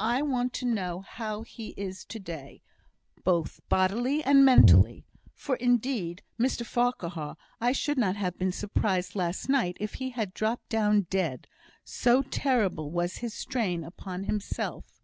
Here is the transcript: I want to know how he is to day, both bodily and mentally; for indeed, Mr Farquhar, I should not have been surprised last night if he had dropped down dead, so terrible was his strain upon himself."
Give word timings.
I 0.00 0.22
want 0.22 0.52
to 0.54 0.64
know 0.66 1.02
how 1.02 1.42
he 1.42 1.68
is 1.76 2.04
to 2.06 2.18
day, 2.18 2.62
both 3.22 3.60
bodily 3.68 4.20
and 4.24 4.44
mentally; 4.44 5.04
for 5.34 5.54
indeed, 5.54 6.24
Mr 6.36 6.66
Farquhar, 6.66 7.36
I 7.60 7.70
should 7.70 7.96
not 7.96 8.16
have 8.16 8.36
been 8.36 8.50
surprised 8.50 9.14
last 9.14 9.48
night 9.48 9.76
if 9.78 9.94
he 9.94 10.10
had 10.10 10.34
dropped 10.34 10.68
down 10.68 11.02
dead, 11.02 11.46
so 11.84 12.22
terrible 12.22 12.90
was 12.90 13.18
his 13.18 13.34
strain 13.34 13.84
upon 13.84 14.24
himself." 14.24 15.00